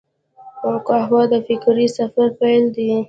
قهوه 0.87 1.21
د 1.31 1.33
فکري 1.47 1.87
سفر 1.97 2.27
پیل 2.39 2.63
دی 2.75 2.91